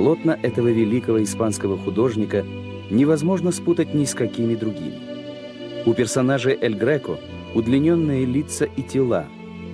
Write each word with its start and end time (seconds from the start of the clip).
Полотна 0.00 0.38
этого 0.42 0.68
великого 0.68 1.22
испанского 1.22 1.76
художника 1.76 2.42
невозможно 2.88 3.52
спутать 3.52 3.92
ни 3.92 4.06
с 4.06 4.14
какими 4.14 4.54
другими. 4.54 4.98
У 5.84 5.92
персонажей 5.92 6.56
Эль 6.58 6.74
Греко 6.74 7.18
удлиненные 7.54 8.24
лица 8.24 8.64
и 8.64 8.80
тела, 8.80 9.26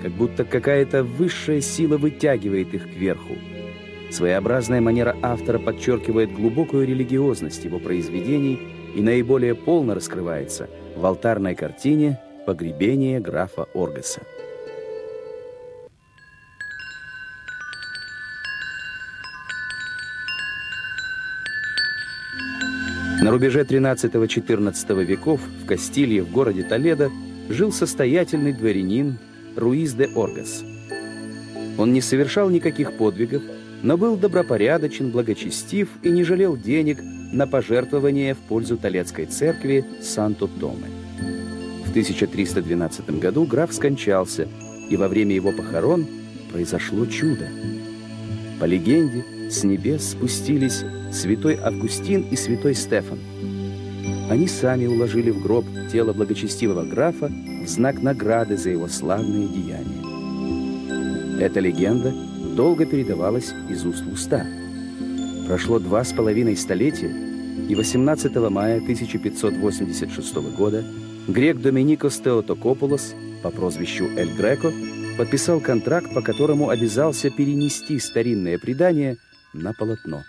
как 0.02 0.10
будто 0.10 0.44
какая-то 0.44 1.04
высшая 1.04 1.60
сила 1.60 1.96
вытягивает 1.96 2.74
их 2.74 2.92
кверху. 2.92 3.34
Своеобразная 4.10 4.80
манера 4.80 5.16
автора 5.22 5.60
подчеркивает 5.60 6.32
глубокую 6.32 6.88
религиозность 6.88 7.64
его 7.64 7.78
произведений 7.78 8.58
и 8.96 9.02
наиболее 9.02 9.54
полно 9.54 9.94
раскрывается 9.94 10.68
в 10.96 11.06
алтарной 11.06 11.54
картине 11.54 12.18
«Погребение 12.46 13.20
графа 13.20 13.68
Оргаса». 13.74 14.22
На 23.26 23.32
рубеже 23.32 23.62
13-14 23.62 25.04
веков 25.04 25.40
в 25.60 25.66
Кастилье 25.66 26.22
в 26.22 26.30
городе 26.30 26.62
Толедо 26.62 27.10
жил 27.48 27.72
состоятельный 27.72 28.52
дворянин 28.52 29.18
Руиз 29.56 29.94
де 29.94 30.06
Оргас. 30.14 30.62
Он 31.76 31.92
не 31.92 32.00
совершал 32.00 32.50
никаких 32.50 32.96
подвигов, 32.96 33.42
но 33.82 33.96
был 33.96 34.16
добропорядочен, 34.16 35.10
благочестив 35.10 35.88
и 36.04 36.10
не 36.10 36.22
жалел 36.22 36.56
денег 36.56 37.00
на 37.32 37.48
пожертвования 37.48 38.36
в 38.36 38.38
пользу 38.38 38.76
Толецкой 38.76 39.26
церкви 39.26 39.84
Санто-Томе. 40.00 40.86
В 41.84 41.90
1312 41.90 43.10
году 43.18 43.44
граф 43.44 43.72
скончался, 43.72 44.46
и 44.88 44.96
во 44.96 45.08
время 45.08 45.34
его 45.34 45.50
похорон 45.50 46.06
произошло 46.52 47.04
чудо. 47.06 47.48
По 48.60 48.66
легенде, 48.66 49.24
с 49.50 49.64
небес 49.64 50.12
спустились 50.12 50.84
святой 51.16 51.58
Августин 51.62 52.26
и 52.30 52.36
святой 52.36 52.74
Стефан. 52.74 53.18
Они 54.30 54.46
сами 54.46 54.86
уложили 54.86 55.30
в 55.30 55.42
гроб 55.42 55.64
тело 55.90 56.12
благочестивого 56.12 56.84
графа 56.84 57.30
в 57.64 57.68
знак 57.68 58.02
награды 58.02 58.56
за 58.56 58.70
его 58.70 58.88
славные 58.88 59.48
деяния. 59.48 60.02
Эта 61.40 61.60
легенда 61.60 62.12
долго 62.56 62.86
передавалась 62.86 63.52
из 63.68 63.84
уст 63.84 64.04
в 64.04 64.12
уста. 64.12 64.46
Прошло 65.46 65.78
два 65.78 66.02
с 66.04 66.12
половиной 66.12 66.56
столетия, 66.56 67.10
и 67.68 67.74
18 67.74 68.34
мая 68.50 68.78
1586 68.78 70.34
года 70.56 70.84
грек 71.28 71.58
Доминикос 71.58 72.18
Теотокополос 72.18 73.14
по 73.42 73.50
прозвищу 73.50 74.06
Эль 74.16 74.32
Греко 74.36 74.72
подписал 75.16 75.60
контракт, 75.60 76.12
по 76.12 76.20
которому 76.20 76.68
обязался 76.68 77.30
перенести 77.30 77.98
старинное 77.98 78.58
предание 78.58 79.16
на 79.52 79.72
полотно. 79.72 80.22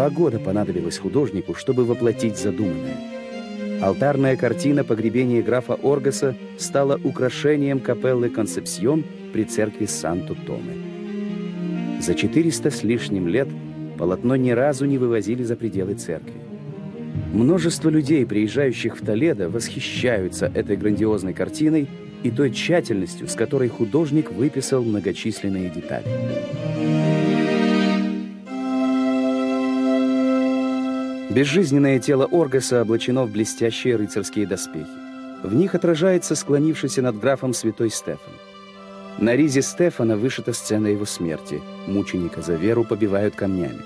Два 0.00 0.08
года 0.08 0.38
понадобилось 0.38 0.96
художнику, 0.96 1.54
чтобы 1.54 1.84
воплотить 1.84 2.38
задуманное. 2.38 2.96
Алтарная 3.82 4.34
картина 4.34 4.82
погребения 4.82 5.42
графа 5.42 5.74
Оргаса 5.74 6.34
стала 6.56 6.98
украшением 7.04 7.80
капеллы 7.80 8.30
Концепсьон 8.30 9.04
при 9.34 9.44
церкви 9.44 9.84
Санту-Томе. 9.84 12.00
За 12.00 12.14
400 12.14 12.70
с 12.70 12.82
лишним 12.82 13.28
лет 13.28 13.48
полотно 13.98 14.36
ни 14.36 14.52
разу 14.52 14.86
не 14.86 14.96
вывозили 14.96 15.42
за 15.42 15.54
пределы 15.54 15.96
церкви. 15.96 16.40
Множество 17.34 17.90
людей, 17.90 18.24
приезжающих 18.24 18.98
в 18.98 19.04
Толедо, 19.04 19.50
восхищаются 19.50 20.50
этой 20.54 20.78
грандиозной 20.78 21.34
картиной 21.34 21.90
и 22.22 22.30
той 22.30 22.52
тщательностью, 22.52 23.28
с 23.28 23.34
которой 23.34 23.68
художник 23.68 24.32
выписал 24.32 24.82
многочисленные 24.82 25.68
детали. 25.68 27.19
Безжизненное 31.30 32.00
тело 32.00 32.26
Оргаса 32.26 32.82
облачено 32.82 33.24
в 33.24 33.30
блестящие 33.30 33.94
рыцарские 33.94 34.48
доспехи. 34.48 34.88
В 35.44 35.54
них 35.54 35.76
отражается 35.76 36.34
склонившийся 36.34 37.02
над 37.02 37.20
графом 37.20 37.54
святой 37.54 37.90
Стефан. 37.90 38.32
На 39.18 39.36
ризе 39.36 39.62
Стефана 39.62 40.16
вышита 40.16 40.52
сцена 40.52 40.88
его 40.88 41.04
смерти. 41.04 41.62
Мученика 41.86 42.42
за 42.42 42.54
веру 42.54 42.82
побивают 42.82 43.36
камнями. 43.36 43.80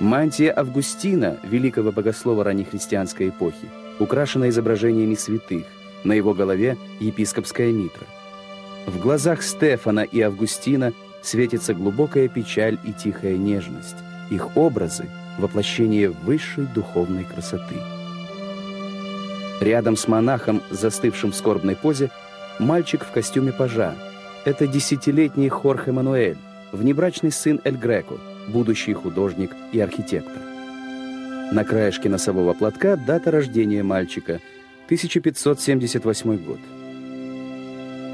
Мантия 0.00 0.52
Августина, 0.58 1.38
великого 1.44 1.92
богослова 1.92 2.42
раннехристианской 2.42 3.28
эпохи, 3.28 3.70
украшена 4.00 4.48
изображениями 4.48 5.14
святых. 5.14 5.66
На 6.02 6.14
его 6.14 6.34
голове 6.34 6.76
епископская 6.98 7.70
митра. 7.70 8.06
В 8.88 8.98
глазах 8.98 9.44
Стефана 9.44 10.00
и 10.00 10.20
Августина 10.20 10.92
светится 11.22 11.74
глубокая 11.74 12.26
печаль 12.26 12.76
и 12.82 12.92
тихая 12.92 13.36
нежность. 13.36 13.98
Их 14.30 14.56
образы— 14.56 15.08
воплощение 15.38 16.10
высшей 16.10 16.66
духовной 16.66 17.24
красоты. 17.24 17.76
Рядом 19.60 19.96
с 19.96 20.08
монахом, 20.08 20.60
застывшим 20.70 21.32
в 21.32 21.36
скорбной 21.36 21.76
позе, 21.76 22.10
мальчик 22.58 23.04
в 23.04 23.10
костюме 23.10 23.52
пажа. 23.52 23.94
Это 24.44 24.66
десятилетний 24.66 25.48
Хорхе 25.48 25.92
Мануэль, 25.92 26.36
внебрачный 26.72 27.30
сын 27.30 27.60
Эль 27.64 27.76
Греко, 27.76 28.16
будущий 28.48 28.92
художник 28.92 29.52
и 29.72 29.78
архитектор. 29.78 30.42
На 31.52 31.64
краешке 31.64 32.08
носового 32.08 32.54
платка 32.54 32.96
дата 32.96 33.30
рождения 33.30 33.82
мальчика– 33.82 34.40
1578 34.86 36.36
год. 36.44 36.58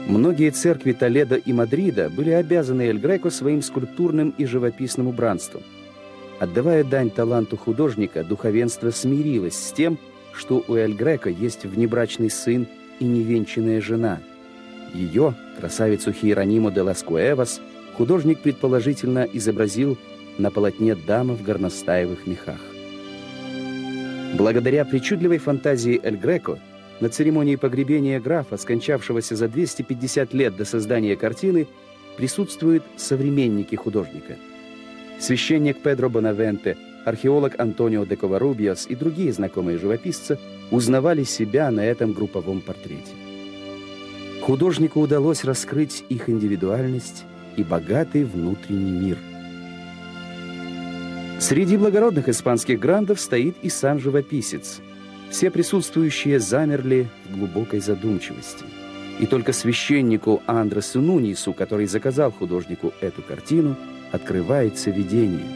Многие 0.07 0.51
церкви 0.51 0.93
Толедо 0.93 1.37
и 1.37 1.53
Мадрида 1.53 2.11
были 2.11 2.31
обязаны 2.31 2.83
Эль 2.83 2.99
Греко 2.99 3.31
своим 3.31 3.63
скульптурным 3.63 4.35
и 4.37 4.45
живописным 4.45 5.09
убранством– 5.09 5.63
Отдавая 6.39 6.85
дань 6.85 7.11
таланту 7.11 7.57
художника, 7.57 8.23
духовенство 8.23 8.91
смирилось 8.91 9.57
с 9.57 9.73
тем, 9.73 9.99
что 10.33 10.65
у 10.69 10.75
Эль 10.75 10.95
Грека 10.95 11.31
есть 11.31 11.65
внебрачный 11.65 12.31
сын 12.31 12.69
и 13.01 13.05
невенчанная 13.05 13.81
жена. 13.81 14.21
Ее, 14.95 15.35
красавицу 15.59 16.13
Хиерониму 16.13 16.71
де 16.71 16.83
лас 16.83 17.03
Куэвас, 17.03 17.61
художник 17.97 18.39
предположительно 18.41 19.27
изобразил 19.33 19.99
на 20.39 20.53
полотне 20.53 20.95
дама 20.95 21.35
в 21.35 21.43
горностаевых 21.43 22.27
мехах. 22.27 22.61
Благодаря 24.35 24.85
причудливой 24.85 25.39
фантазии 25.39 26.01
Эль 26.01 26.17
Греко 26.17 26.61
на 27.01 27.09
церемонии 27.09 27.57
погребения 27.57 28.21
графа, 28.21 28.57
скончавшегося 28.57 29.35
за 29.35 29.49
250 29.49 30.33
лет 30.35 30.57
до 30.57 30.65
создания 30.65 31.17
картины, 31.17 31.67
присутствуют 32.17 32.85
современники 32.97 33.75
художника– 33.75 34.37
Священник 35.21 35.79
Педро 35.79 36.09
Бонавенте, 36.09 36.77
археолог 37.05 37.59
Антонио 37.59 38.05
де 38.05 38.17
Коварубиос 38.17 38.87
и 38.89 38.95
другие 38.95 39.33
знакомые 39.33 39.79
живописцы 39.79 40.39
узнавали 40.71 41.25
себя 41.25 41.71
на 41.71 41.85
этом 41.85 42.13
групповом 42.13 42.61
портрете. 42.61 43.13
Художнику 44.43 45.01
удалось 45.01 45.45
раскрыть 45.45 46.05
их 46.09 46.29
индивидуальность 46.29 47.25
и 47.57 47.65
богатый 47.65 48.25
внутренний 48.25 48.93
мир. 48.93 49.19
Среди 51.41 51.77
благородных 51.77 52.29
испанских 52.29 52.79
грандов 52.79 53.21
стоит 53.21 53.57
и 53.63 53.69
сам 53.69 53.99
живописец. 53.99 54.81
Все 55.31 55.51
присутствующие 55.51 56.41
замерли 56.41 57.09
в 57.29 57.37
глубокой 57.37 57.81
задумчивости. 57.81 58.65
И 59.21 59.27
только 59.27 59.53
священнику 59.53 60.43
Андресу 60.47 61.01
Нунису, 61.01 61.53
который 61.53 61.87
заказал 61.87 62.33
художнику 62.33 62.93
эту 63.01 63.23
картину, 63.23 63.77
открывается 64.13 64.91
видение. 64.91 65.47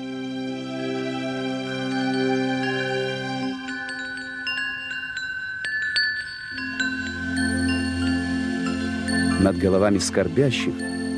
Над 9.41 9.59
головами 9.59 9.99
скорбящих 9.99 10.75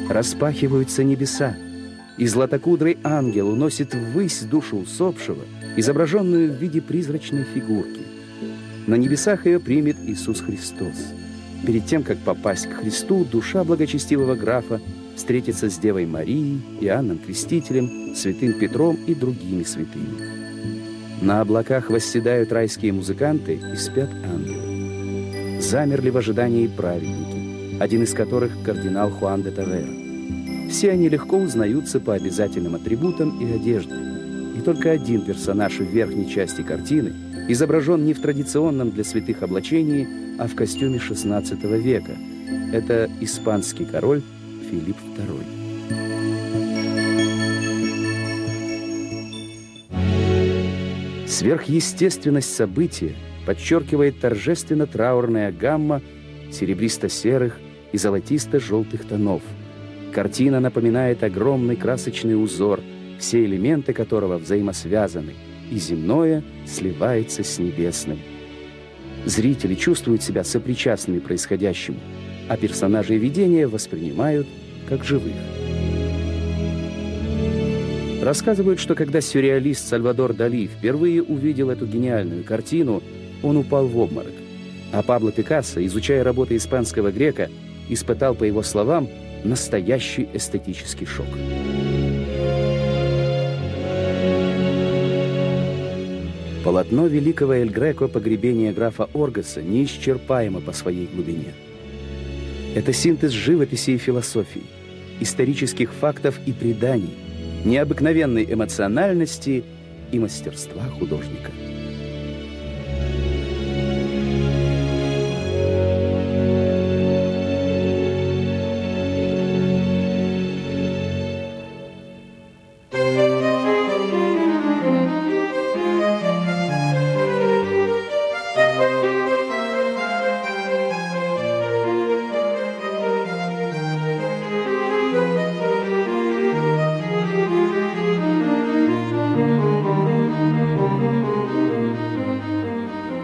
распахиваются 0.09 1.05
небеса, 1.05 1.55
и 2.17 2.27
златокудрый 2.27 2.97
ангел 3.05 3.51
уносит 3.51 3.95
ввысь 3.95 4.41
душу 4.41 4.79
усопшего, 4.79 5.43
изображенную 5.77 6.51
в 6.51 6.57
виде 6.57 6.81
призрачной 6.81 7.45
фигурки. 7.45 8.01
На 8.87 8.95
небесах 8.95 9.47
ее 9.47 9.61
примет 9.61 9.97
Иисус 10.07 10.41
Христос. 10.41 11.13
Перед 11.67 11.87
тем, 11.87 12.03
как 12.03 12.19
попасть 12.19 12.67
к 12.67 12.75
Христу, 12.75 13.25
душа 13.25 13.65
благочестивого 13.65 14.35
графа 14.35 14.81
встретиться 15.17 15.71
с 15.71 15.79
Девой 15.79 16.07
Марией, 16.07 16.61
Иоанном 16.81 17.19
Крестителем, 17.19 18.15
Святым 18.15 18.55
Петром 18.55 18.97
и 19.07 19.15
другими 19.15 19.63
святыми. 19.63 21.23
На 21.23 21.41
облаках 21.41 21.91
восседают 21.91 22.53
райские 22.53 22.93
музыканты 22.93 23.55
и 23.73 23.77
спят 23.77 24.11
ангелы. 24.25 25.61
Замерли 25.61 26.11
в 26.11 26.17
ожидании 26.17 26.67
праведники, 26.67 27.81
один 27.81 28.03
из 28.03 28.13
которых— 28.13 28.53
кардинал 28.65 29.11
Хуан 29.11 29.43
де 29.43 29.51
Тавера. 29.51 30.69
Все 30.69 30.91
они 30.91 31.09
легко 31.09 31.39
узнаются 31.39 32.01
по 32.01 32.15
обязательным 32.15 32.75
атрибутам 32.75 33.41
и 33.41 33.53
одежде. 33.53 33.95
И 34.59 34.61
только 34.61 34.91
один 34.91 35.25
персонаж 35.25 35.79
в 35.79 35.85
верхней 35.85 36.29
части 36.29 36.63
картины 36.63 37.13
изображен 37.49 38.05
не 38.05 38.15
в 38.15 38.21
традиционном 38.21 38.91
для 38.91 39.05
святых 39.05 39.43
облачении, 39.43 40.09
а 40.39 40.47
в 40.47 40.55
костюме 40.55 40.99
XVI 40.99 41.81
века— 41.81 42.17
Это 42.73 43.09
испанский 43.21 43.85
король 43.85 44.23
Филипп 44.75 44.97
II. 45.17 45.45
Сверхъестественность 51.29 52.55
события 52.55 53.15
подчеркивает 53.47 54.19
торжественно-траурная 54.21 55.53
гамма 55.53 56.03
серебристо-серых 56.51 57.61
и 57.93 57.99
золотисто-желтых 57.99 59.05
тонов. 59.05 59.43
Картина 60.13 60.59
напоминает 60.59 61.23
огромный 61.23 61.77
красочный 61.77 62.43
узор, 62.43 62.81
все 63.21 63.45
элементы 63.45 63.93
которого 63.93 64.39
взаимосвязаны, 64.39 65.35
и 65.71 65.79
земное 65.79 66.43
сливается 66.67 67.45
с 67.45 67.61
небесным. 67.61 68.19
Зрители 69.25 69.75
чувствуют 69.75 70.23
себя 70.23 70.43
сопричастными 70.43 71.21
происходящему, 71.21 72.01
а 72.49 72.57
персонажи 72.57 73.17
видения 73.17 73.67
воспринимают 73.67 74.47
как 74.89 75.05
живых. 75.05 75.35
Рассказывают, 78.23 78.81
что 78.81 78.95
когда 78.95 79.21
сюрреалист 79.21 79.87
Сальвадор 79.87 80.33
Дали 80.33 80.67
впервые 80.67 81.23
увидел 81.23 81.69
эту 81.69 81.87
гениальную 81.87 82.43
картину, 82.43 83.03
он 83.43 83.59
упал 83.59 83.87
в 83.87 83.99
обморок. 83.99 84.33
А 84.93 85.03
Пабло 85.03 85.31
Пикассо, 85.31 85.85
изучая 85.85 86.25
работы 86.25 86.57
испанского 86.57 87.13
грека, 87.13 87.51
испытал, 87.89 88.35
по 88.35 88.45
его 88.45 88.63
словам, 88.63 89.09
настоящий 89.45 90.27
эстетический 90.33 91.07
шок. 91.07 91.27
Полотно 96.65 97.09
великого 97.09 97.53
Эль 97.53 97.69
Греко 97.69 98.09
«Погребение 98.09 98.73
графа 98.73 99.11
Оргаса» 99.13 99.61
неисчерпаемо 99.61 100.63
по 100.63 100.73
своей 100.73 101.07
глубине. 101.07 101.53
Это 102.75 102.93
синтез 102.93 103.31
живописи 103.31 103.93
и 103.93 103.99
философии, 103.99 104.65
исторических 105.21 105.93
фактов 105.93 106.41
и 106.45 106.53
преданий, 106.53 107.15
необыкновенной 107.65 108.45
эмоциональности 108.53 109.63
и 110.11 110.19
мастерства 110.19 110.83
художника. 110.99 111.53